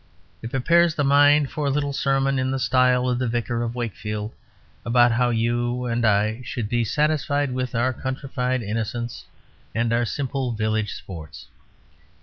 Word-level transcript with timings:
It 0.41 0.49
prepares 0.49 0.95
the 0.95 1.03
mind 1.03 1.51
for 1.51 1.67
a 1.67 1.69
little 1.69 1.93
sermon 1.93 2.39
in 2.39 2.49
the 2.49 2.57
style 2.57 3.07
of 3.07 3.19
the 3.19 3.27
Vicar 3.27 3.61
of 3.61 3.75
Wakefield 3.75 4.33
about 4.83 5.11
how 5.11 5.29
you 5.29 5.85
and 5.85 6.03
I 6.03 6.41
should 6.43 6.67
be 6.69 6.83
satisfied 6.83 7.51
with 7.51 7.75
our 7.75 7.93
countrified 7.93 8.63
innocence 8.63 9.25
and 9.75 9.93
our 9.93 10.05
simple 10.05 10.53
village 10.53 10.91
sports. 10.93 11.49